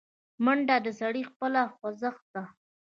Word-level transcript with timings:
منډه 0.43 0.75
د 0.85 0.87
سړي 0.99 1.21
خپله 1.29 1.61
خوځښت 1.75 2.25
ده 2.33 2.43